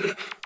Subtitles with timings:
[0.00, 0.14] shaggy.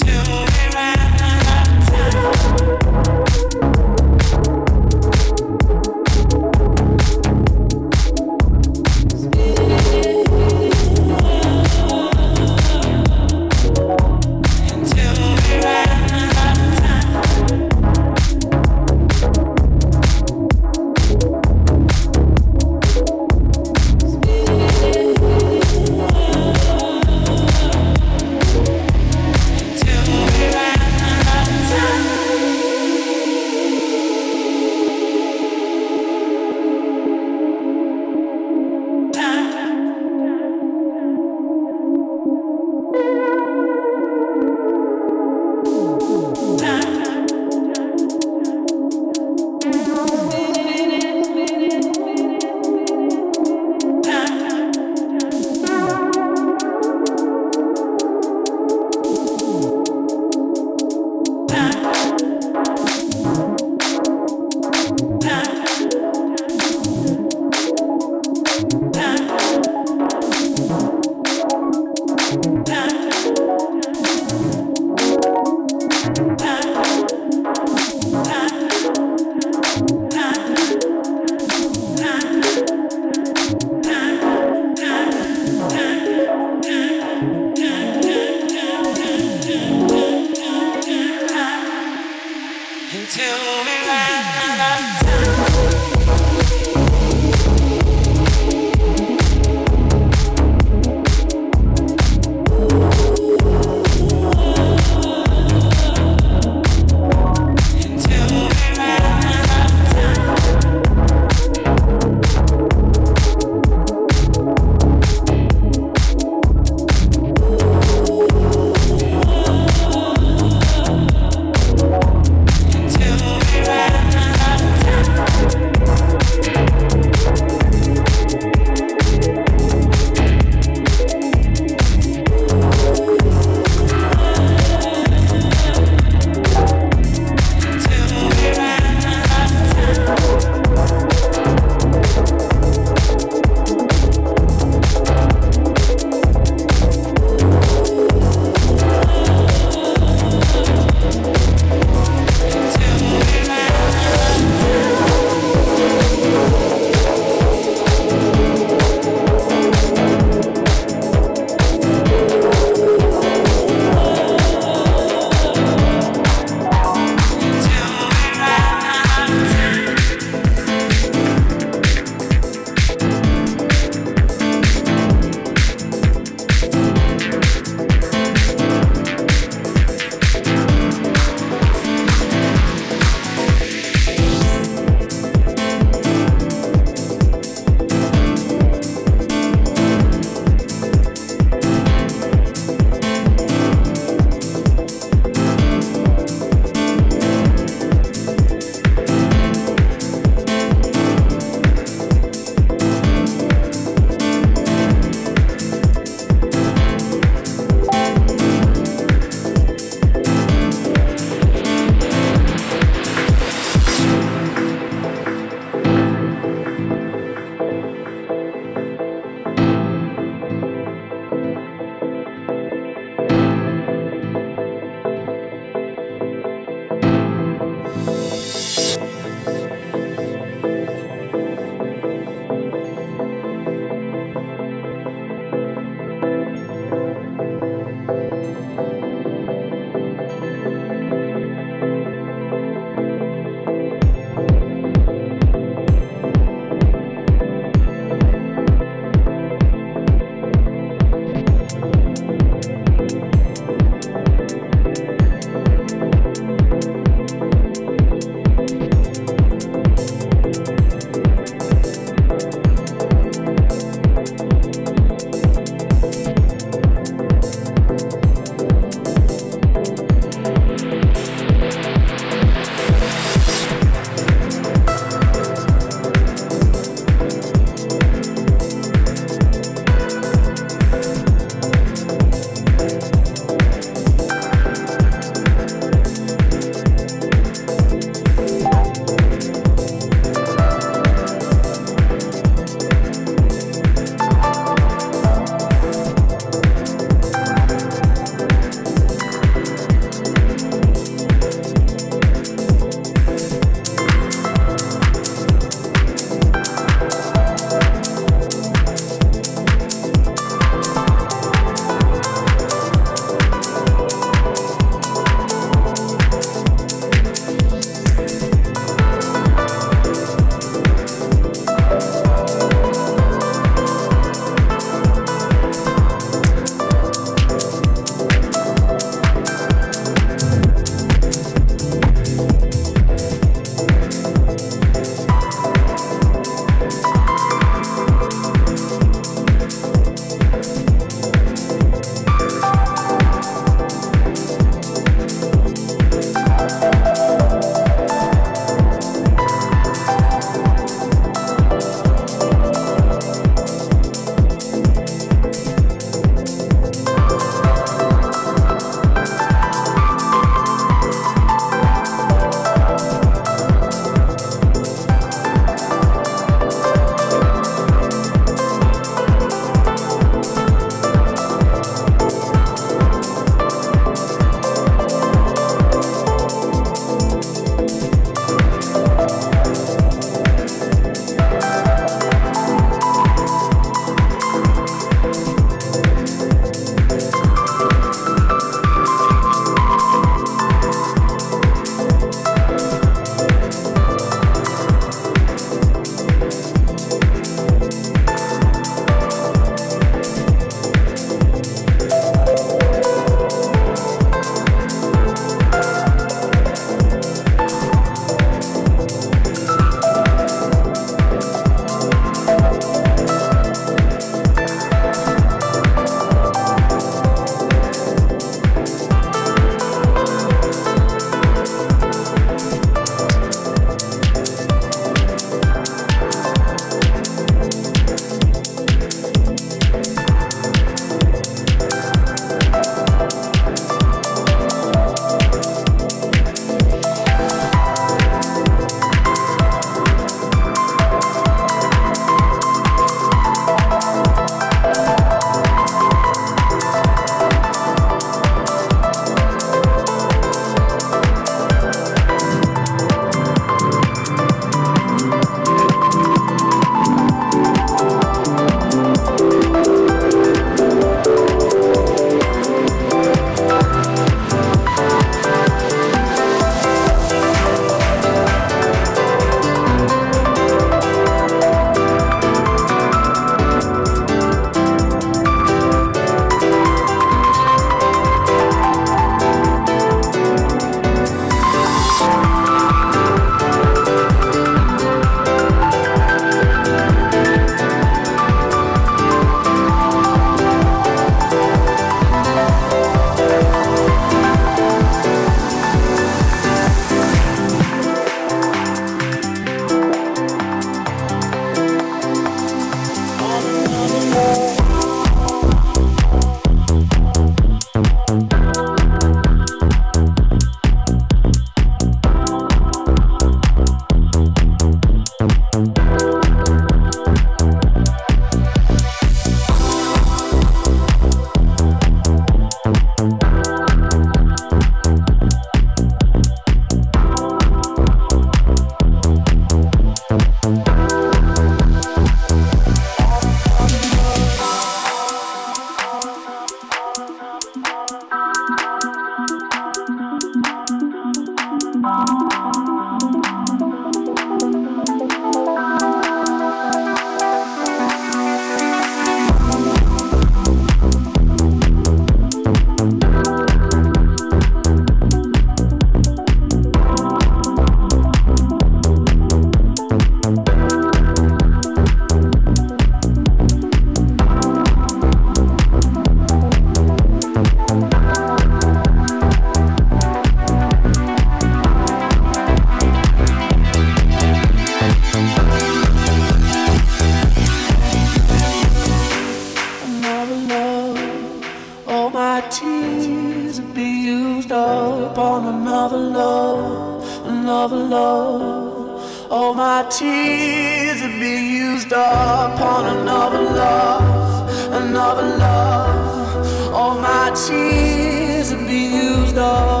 [585.71, 589.51] another love, another love.
[589.51, 596.93] All my tears have been used up on another love, another love.
[596.93, 600.00] All my tears have been used up.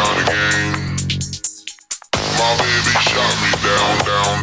[0.00, 0.72] down again.
[2.38, 4.39] My baby shot me down, down.